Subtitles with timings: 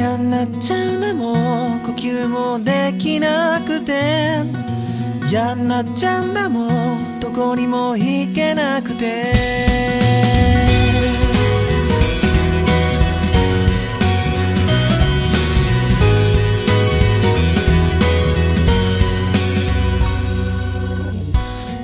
[0.00, 1.32] 嫌になっちゃうんだも
[1.76, 4.40] う呼吸もできなくて。
[5.30, 6.70] 嫌になっちゃうんだもう
[7.20, 9.34] どこにも行けなくて。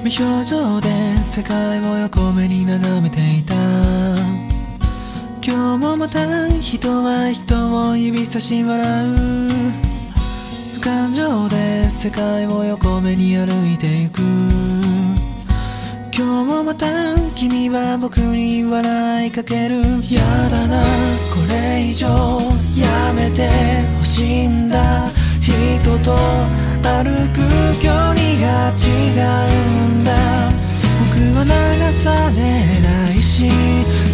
[0.03, 0.89] 無表情で
[1.19, 4.16] 世界を横目に眺めていた。
[5.49, 7.55] 今日もまた人は人
[7.91, 9.11] を指差し笑う。
[10.75, 14.23] 無感情で世界を横目に歩いてゆく。
[16.13, 16.89] 今日もまた
[17.37, 19.77] 君は僕に笑いかける。
[20.11, 22.09] やだなこれ以上
[22.77, 23.49] やめて
[24.01, 25.07] ほしいんだ。
[25.41, 26.17] 人と
[26.83, 27.39] 歩く
[27.81, 30.11] 距離が違うんだ。
[30.99, 31.51] 僕は流
[32.03, 32.43] され
[32.83, 33.49] ないし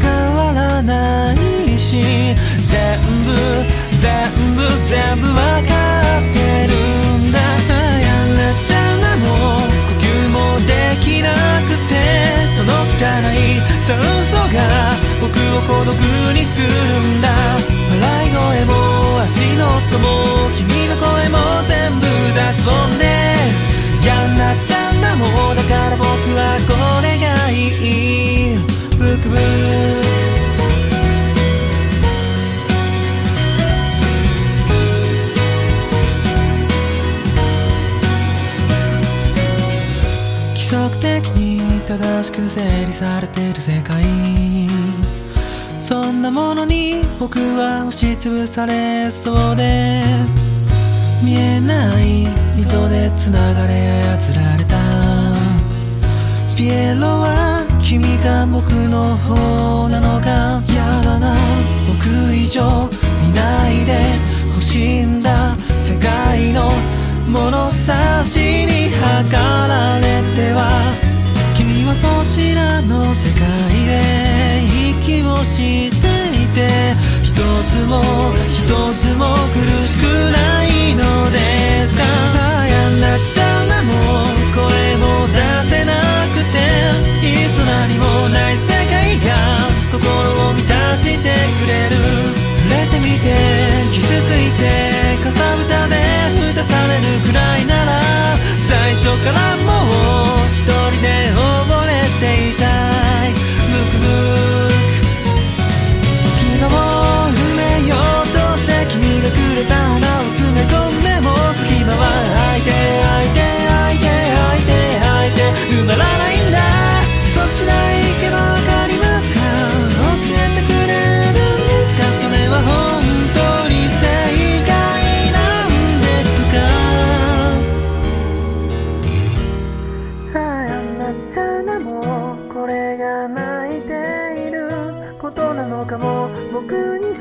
[0.03, 0.52] 変わ
[0.83, 2.03] ないし
[2.67, 3.35] 全部
[3.91, 6.75] 全部全部わかってる
[7.19, 10.71] んだやんなちゃうなもう呼吸もで
[11.05, 11.31] きな
[11.69, 11.95] くて
[12.57, 14.59] その汚い酸素が
[15.21, 15.95] 僕を孤独
[16.35, 17.29] にするんだ
[17.91, 18.73] 笑い声も
[19.23, 23.05] 足の音も君の声も全部雑音で
[24.03, 28.59] 嫌になちゃんだもうだから僕はこれがいい
[28.99, 30.02] ブクブク
[40.73, 44.03] 則的に正しく整理されてる世界
[45.83, 50.01] そんなものに僕は押しつぶされそうで
[51.23, 52.23] 見えない
[52.59, 54.77] 糸で繋がれ操られた。
[56.57, 61.37] ピエロは君が僕の方なのが嫌だな。
[61.87, 62.89] 僕以上
[63.29, 64.01] いないで
[64.49, 65.55] 欲しいんだ。
[65.83, 66.73] 世界の
[67.33, 70.93] 物差しに測られては
[71.57, 72.05] 君はそ
[72.37, 73.49] ちらの世界
[73.89, 73.91] で
[74.93, 76.93] 息をしていて
[77.25, 77.41] 一つ
[77.89, 78.03] も
[78.53, 78.69] 一
[79.01, 81.01] つも苦しくないの
[81.33, 82.05] ですか？
[82.67, 83.97] 嫌になっちゃうなもう
[84.53, 84.61] 声
[85.01, 85.41] も出
[85.71, 85.97] せな
[86.37, 86.61] くて
[87.25, 88.42] いつの間にもない。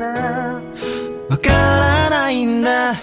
[0.01, 2.93] わからないんだ。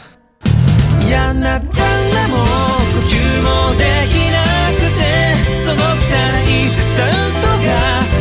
[1.07, 2.41] 嫌になっちゃうんだもん。
[2.41, 3.49] 呼吸も
[3.79, 4.43] できな
[4.75, 5.03] くて。
[5.65, 6.07] その汚
[6.43, 6.59] い
[6.97, 6.99] 酸
[7.41, 7.71] 素が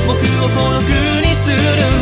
[0.05, 0.13] 僕
[0.45, 0.83] を孤独
[1.25, 1.96] にする。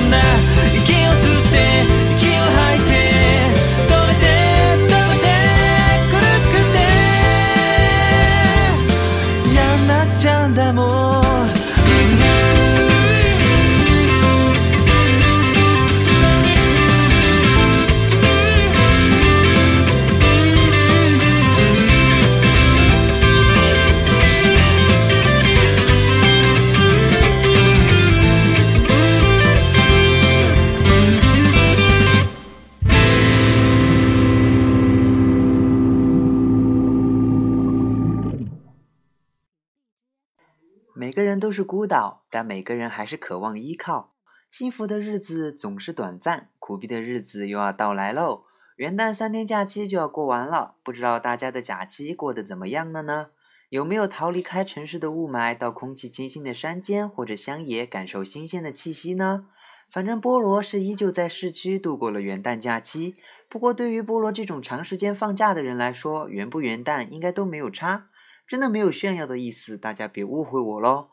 [40.98, 44.14] 每个人都是孤岛，但每个人还是渴望依靠。
[44.50, 48.46] 幸福的日子总是短暂，苦逼的日子又要到来喽。
[48.78, 53.32] 元旦三天假期就要过完了，不知道大家的假期过得怎么样了呢？
[53.68, 59.48] 有没有逃离开城市的雾霾，到空气清新的山间或者乡野，感受新鲜的气息呢？
[59.92, 63.16] 反正菠萝是依旧在市区度过了元旦假期。
[63.50, 68.08] 不过对于菠萝这种长时间放假的人来说，元不元旦应该都没有差。
[68.48, 71.10] 真的没有炫耀的意思，大家别误会我喽。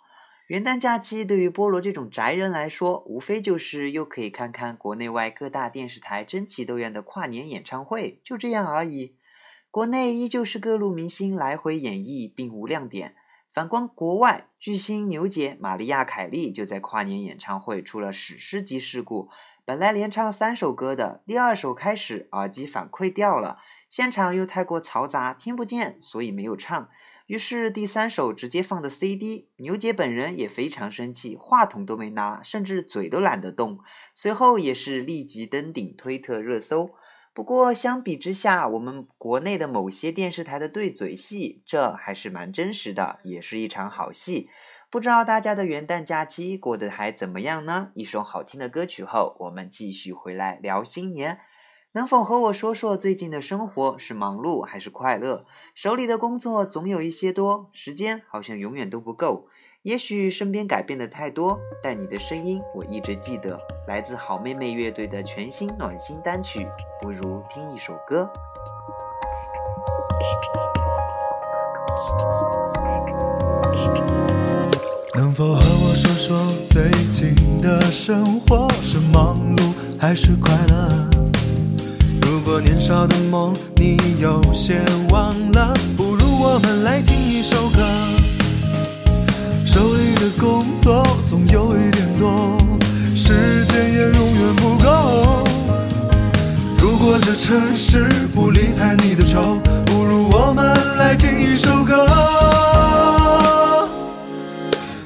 [0.49, 9.17] 元旦假期对于菠萝这种宅人来说，无非就是又可以看看国内外各大电视台争奇斗艳的跨年演唱会，就这样而已。
[9.71, 13.15] 国内依旧是各路明星来回演绎，并无亮点。
[13.55, 19.31] 反观国外，巨星牛姐玛利亚·凯莉就在跨年演唱会出了史诗级事故，
[19.65, 23.59] 本来连唱三首歌的，第二首开始耳机反馈掉了，
[23.89, 26.91] 现场又太过嘈杂，听不见，所以没有唱。
[27.33, 33.79] 于是第三首直接放的 CD，牛姐本人也非常生气，话筒都没拿，甚至嘴都懒得动。
[34.15, 36.91] 随后也是立即登顶推特热搜。
[37.33, 44.51] 不过相比之下，我们国内的某些电视台的对嘴戏，这还是蛮真实的，也是一场好戏。
[44.91, 47.93] 不知道大家的元旦假期过得还怎么样呢？
[47.95, 51.41] 一首好听的歌曲后，我们继续回来聊新年。
[51.95, 55.45] 能否和我说说最近的生活是忙碌还是快乐？
[55.75, 59.47] 手里的工作总有一些多，时间好像永远都不够。
[59.83, 63.61] 也许身边改变的太多，但你的声音我一直记得。
[63.87, 66.67] 来自好妹妹乐队的全新暖心单曲，
[67.03, 68.27] 不如听一首歌。
[75.15, 81.12] 能否和我说说最近的生活是忙碌还是快乐？
[82.53, 84.79] 多年少的梦你有些
[85.09, 87.81] 忘了，不如我们来听一首歌。
[89.65, 92.59] 手里的工作总有一点多，
[93.17, 95.43] 时间也永远不够。
[96.79, 102.07] 如果这城市不理睬你的愁，不如我们来听一首歌。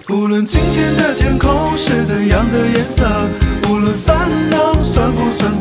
[0.09, 3.07] 无论今天的天空是怎样的颜色，
[3.71, 5.53] 无论烦恼算不算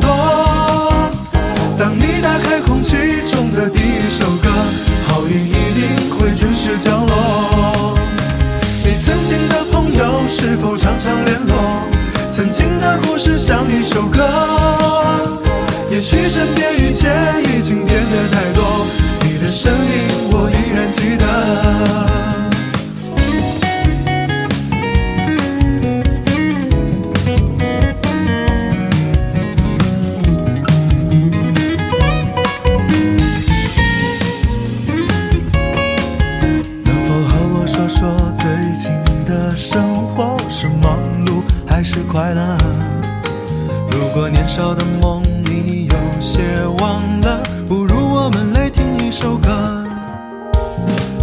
[49.18, 49.48] 首歌。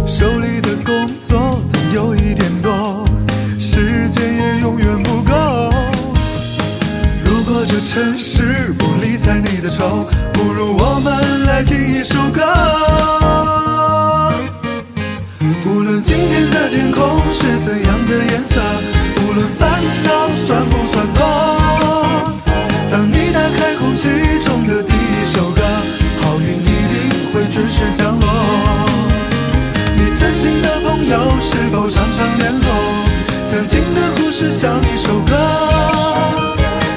[0.04, 3.04] 手里的工作总有一点多，
[3.60, 5.70] 时间也永远不够。
[7.24, 12.42] 如果这城市不理睬你的愁，不如我们来听一首歌。
[15.64, 18.60] 无论今天的天空是怎样的颜色，
[19.18, 21.22] 无论烦恼算不算多，
[22.90, 24.10] 当你打开空气
[24.42, 24.63] 中
[33.46, 35.34] 曾经的故事像一首歌，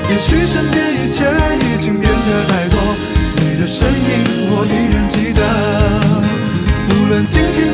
[0.10, 1.24] 也许身边一切
[1.62, 2.80] 已经变得太多，
[3.36, 5.42] 你的身影我依然记得。
[6.90, 7.67] 无论今天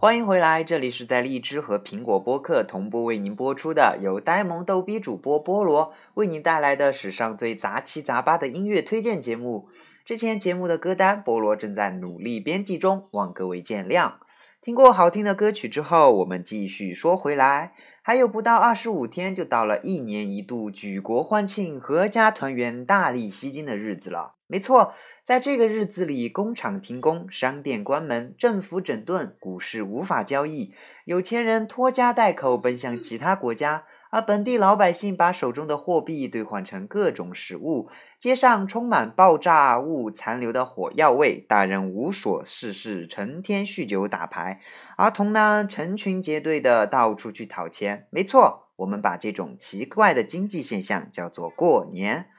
[0.00, 9.68] 欢迎回来，这里是在荔枝和苹果播客同步为您播出的，由呆萌逗逼主播菠萝为您带来的史上最杂七杂八的音乐推荐节目。
[10.04, 14.12] 之前节目的歌单，菠萝正在努力编辑中，望各位见谅。
[14.60, 24.34] 听过好听的歌曲之后，我们继续说回来，还有不到二十五天就到了一年一度举国欢庆、阖家团圆、大力吸金的日子了。
[24.48, 30.74] 没错，在这个日子里，工厂停工，商店关门，政府整顿，股市无法交易，
[31.04, 33.84] 有钱人拖家带口奔向其他国家。
[34.10, 44.60] 而本地老百姓把手中的货币兑换成各种食物，街上充满爆炸物残留的火药味，大人无所事事，成天酗酒打牌，
[44.96, 48.06] 儿童呢成群结队的到处去讨钱。
[48.10, 52.30] 没错，我们把这种奇怪的经济现象叫做过年。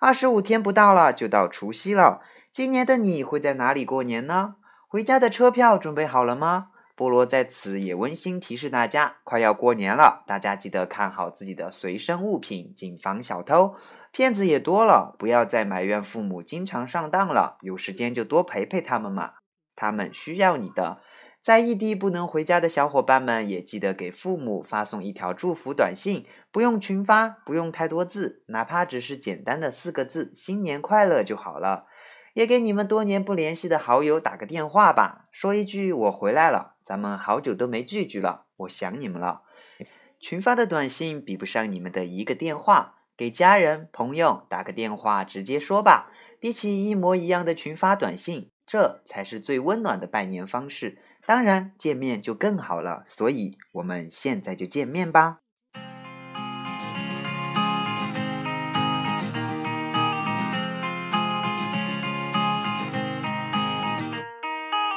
[0.00, 2.22] 二十五天不到了，就到除夕了。
[2.50, 4.54] 今年的你会在哪里过年呢？
[4.88, 6.68] 回家的车票准备好了吗？
[6.98, 13.76] 菠萝在此也温馨提示大家，快要过年了，大家记得看好自己的随身物品，谨防小偷。
[14.10, 19.34] 骗子也多了，不要再埋怨父母经常上当了，有时间就多陪陪他们嘛。
[19.76, 21.00] 他们需要你的。
[21.40, 31.86] 在异地不能回家的小伙伴们，也记得给父母发送一条祝福短信，不用群发，不用太多字，哪怕只是简单的四个字“新年快乐”就好了。
[32.38, 39.42] 也给你们多年不联系的好友打个电话吧，说一句“我回来了”，咱们好久都没聚聚了，我想你们了。
[40.20, 51.02] 群发的短信比不上你们的一个电话，给家人朋友打个电话直接说吧，比起一模一样的群发短信，这才是最温暖的拜年方式。
[51.26, 55.40] 当然，见面就更好了，所以我们现在就见面吧。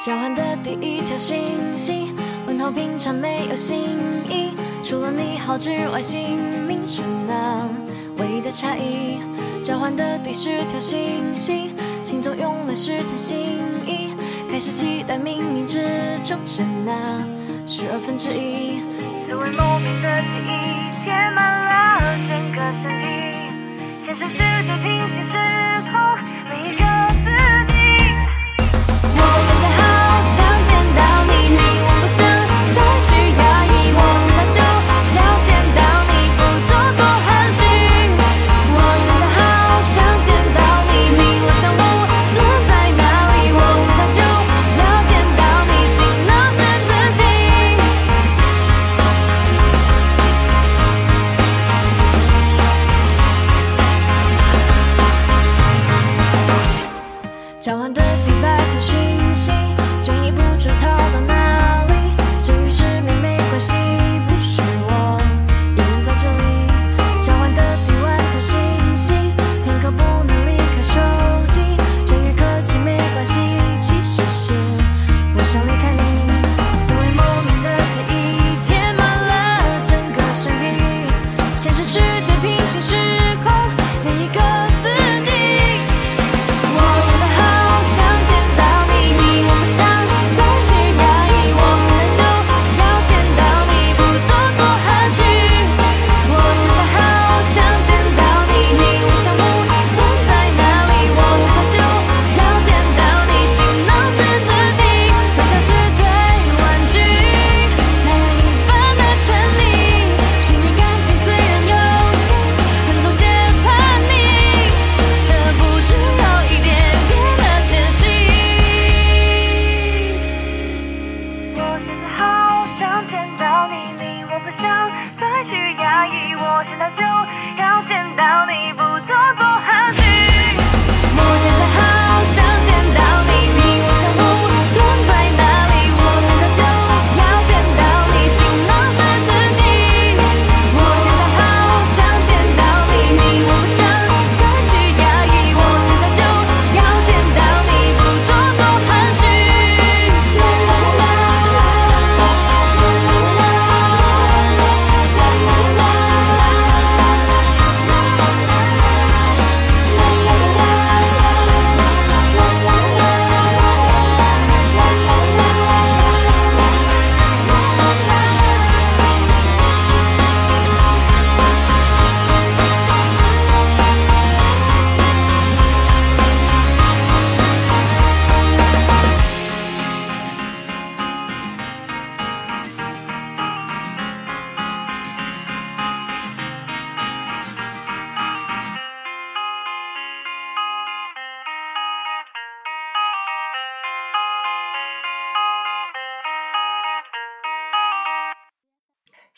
[0.04, 1.44] 交换的第一条讯
[1.78, 2.12] 息，
[2.44, 3.84] 问候平常没有新
[4.28, 4.50] 意，
[4.82, 7.68] 除了你好之外，姓名是那
[8.16, 9.18] 唯一的差异。
[9.62, 11.70] 交换的第十条讯息，
[12.02, 14.10] 星座用来试探心意。
[14.50, 15.84] 开始期待冥冥之
[16.24, 17.22] 中是那
[17.64, 18.80] 十二分之一，
[19.28, 23.06] 滋味莫名的记忆填满了整个身体，
[24.04, 25.61] 现实世界平行时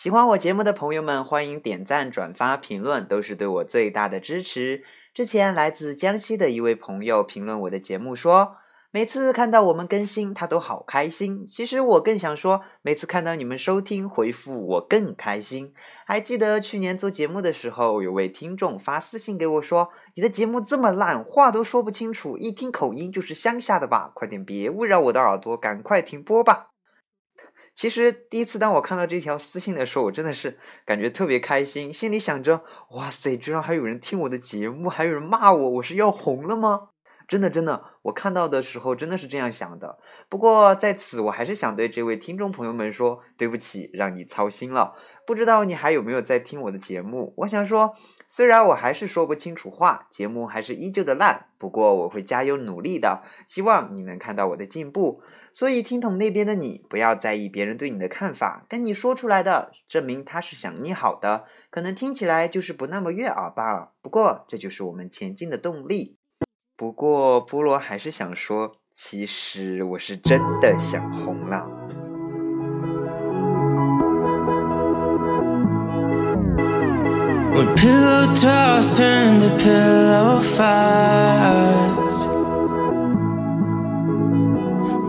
[0.04, 4.84] 喜欢我节目的朋友们，欢迎点赞、转发、评论，都是对我最大的支持。
[5.14, 8.56] 之前来自江西的一位朋友评论我的节目说，
[8.90, 11.46] 每次看到我们更新，他都好开心。
[11.46, 15.72] 其实我更想说，每次看到你们收听回复，我更开心。
[16.04, 24.10] 还记得去年做节目的时候，有位听众发私信给我说：“你的节目这么烂，话都说不清楚，一听口音就是乡下的吧？
[24.12, 26.72] 快点别污染我的耳朵，赶快停播吧。”
[27.74, 36.90] 其实第一次当我看到这条私信的时候，我真的是感觉特别开心，心里想着：哇塞，居然还有人听我的节目，还有人骂我，我是要红了吗？
[37.34, 39.98] 真的真的，我看到的时候真的是这样想的。
[40.28, 44.94] 不过在此，我还是想对这位听众朋友们说，对不起，让你操心了。
[45.26, 47.34] 不知道你还有没有在听我的节目？
[47.38, 47.92] 我想说，
[48.28, 53.24] 虽然我还是说不清楚话，节目还是依旧的烂，不过我会加油努力的。
[53.48, 55.20] 希望你能看到我的进步。
[55.52, 61.46] 所以听筒那边的你，不要在意别人对你的看法，跟你说出来的，证明他是想你好的。
[61.70, 63.90] 可能听起来就是不那么悦耳罢了。
[64.00, 66.16] 不过这就是我们前进的动力。
[66.76, 71.64] 不过菠萝还是想说，其实我是真的想红了。
[77.54, 82.26] When pillow talks turn to pillow fights.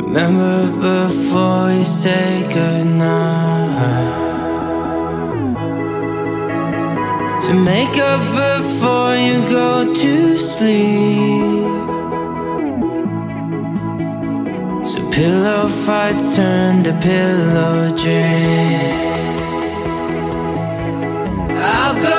[0.05, 4.24] Remember before you say goodnight.
[7.41, 11.54] To make up before you go to sleep.
[15.15, 19.15] Pillow fights turn to pillow dreams.
[21.57, 22.14] I'll go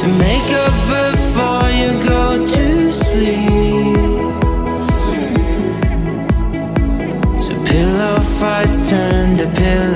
[0.00, 3.94] To make up before you go to sleep.
[7.74, 9.93] Pillow fights turn to pillow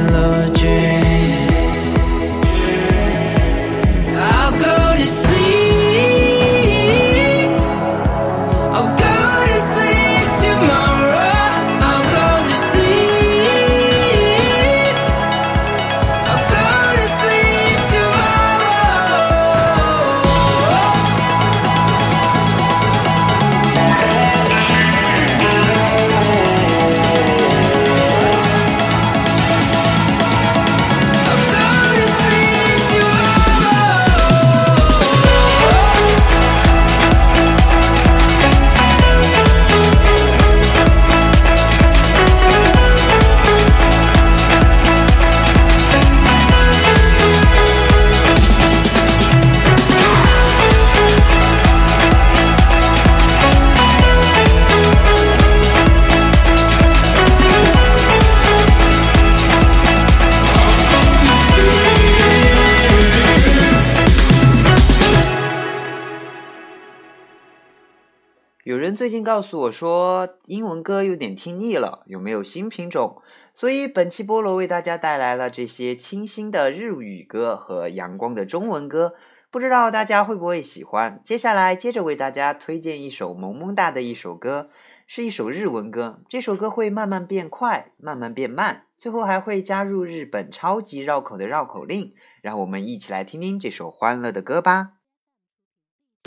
[69.09, 73.23] 最近告诉我说，英文歌有点听腻了，有没有新品种？
[73.55, 79.15] 所以本期菠萝为大家带来了这些清新的日语歌和阳光的中文歌，
[79.51, 81.19] 不知道大家会不会喜欢？
[81.25, 84.69] 接下来接着为大家推荐一首萌萌哒的一首歌，
[85.07, 86.21] 是一首日文歌。
[86.29, 92.13] 这首歌会慢慢变快，慢慢变慢，最后还会加入日本超级绕口的绕口令。
[92.43, 94.98] 让我们一起来听听这首欢乐的歌吧。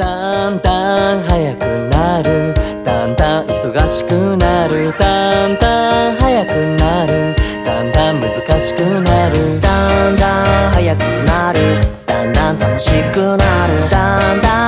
[0.02, 1.60] だんだん早く
[1.90, 2.56] なる。
[2.84, 4.92] だんだん忙しくなる。
[4.98, 6.50] だんだん早く
[6.82, 7.36] なる。
[7.64, 9.62] だんだん難しくなる。
[9.62, 11.60] だんだん早くなる。
[12.08, 13.90] だんだん楽しくなる。
[13.92, 14.61] だんだん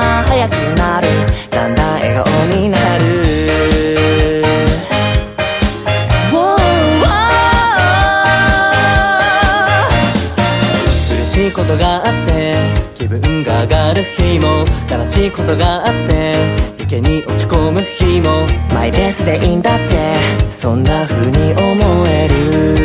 [13.64, 16.36] 上がる日も悲しいことがあって
[16.80, 18.30] 池に落ち込む日も。
[18.74, 20.18] マイペースでいいんだって
[20.50, 22.83] そんな風に思える。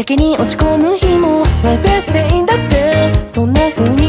[0.00, 3.99] やけに落ち込む日もマイペースでいいんだってそんな風に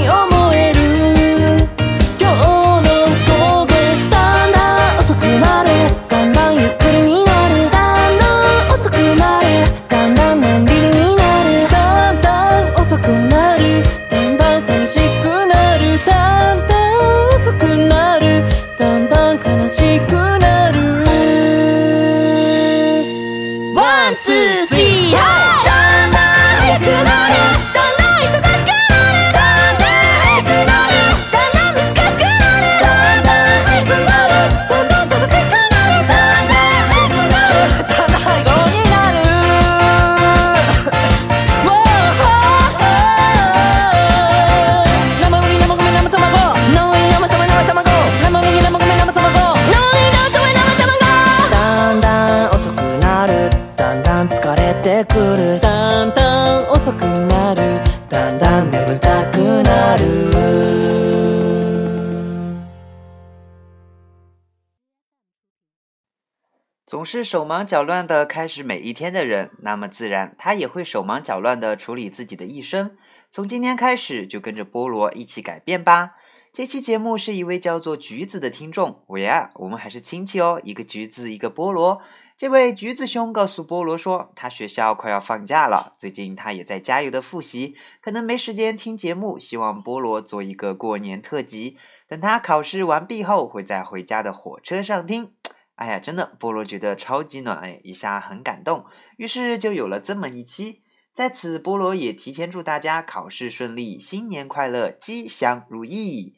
[66.92, 72.98] 总是手忙脚乱的开始每一天的人，那么自然他也会手忙脚乱的处理自己的一生。
[73.30, 76.18] 从今天开始，就跟着菠萝一起改变吧。
[76.52, 82.02] 这期节目是一位叫做橘子的听众，喂啊，我们还是亲戚哦，一个橘子，一个菠萝。
[82.38, 91.78] 这位橘子兄告诉菠萝说，他学校快要放假了，最近他也在加油的复习，可能没时间听节目，希望菠萝做一个过年特辑，
[92.10, 95.32] 等他考试完毕后，会在回家的火车上听。
[95.76, 98.86] 哎呀，真的，菠萝觉得超级暖哎，一下很感动，
[99.18, 100.84] 于是就有了这么一期。
[101.14, 106.36] 在此，菠萝也提前祝大家考试顺利，新年快乐，吉祥如意。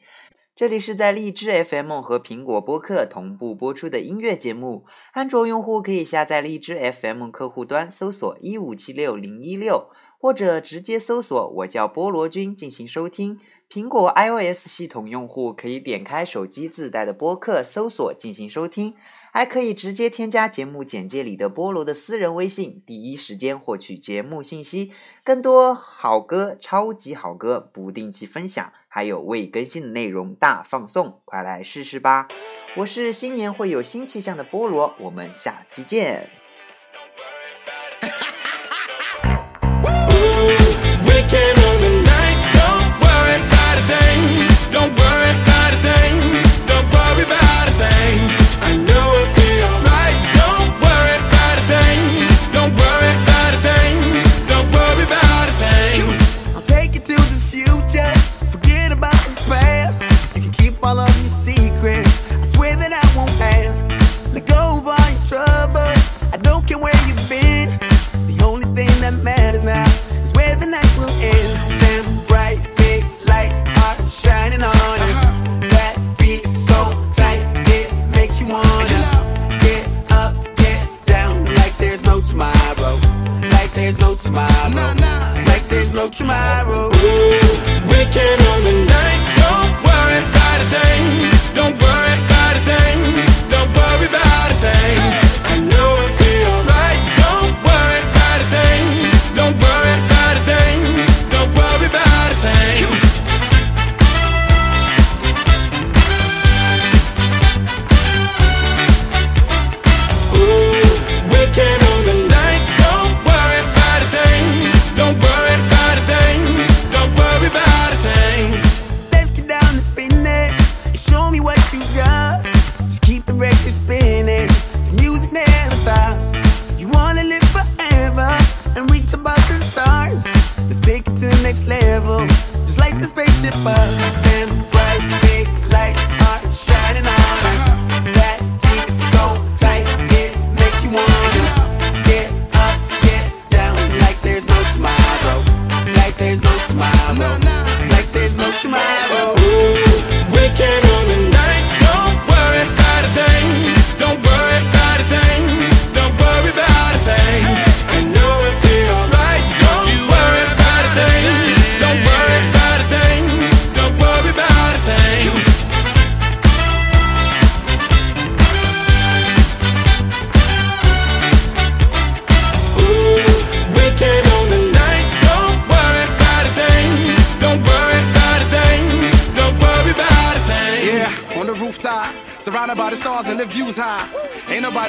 [0.56, 4.86] 这里是在荔枝 FM 和苹果播客同步播出的音乐节目。
[5.12, 13.40] 安卓用户可以下载荔枝 FM 客户端，搜索一五七六零一六，或者直接搜索“我叫菠萝君”进行收听。
[13.70, 18.94] 苹果 iOS 系统用户可以点开手机自带的播客，搜索进行收听，
[19.32, 24.92] 还可以直接添加节目简介里的菠萝的私人微信，第一时间获取节目信息。
[25.24, 32.28] 更多好歌、超级好歌不定期分享，还有未更新的内容大放送，快来试试吧！
[32.76, 36.43] 我是新年会有新气象的菠萝，我们下期见。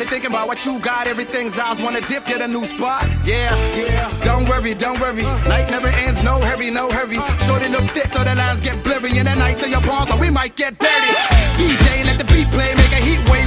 [0.06, 1.08] Ain't thinking about what you got.
[1.08, 1.82] Everything's ours.
[1.82, 3.08] Wanna dip, get a new spot.
[3.26, 4.24] Yeah, yeah.
[4.24, 5.24] Don't worry, don't worry.
[5.50, 6.22] Night never ends.
[6.22, 7.18] No hurry, no hurry.
[7.48, 9.18] Shorty look thick, so the lines get blurry.
[9.18, 11.12] And the nights in your palms, so we might get dirty.
[11.58, 12.76] DJ, let the beat play.
[12.76, 13.45] Make a heat wave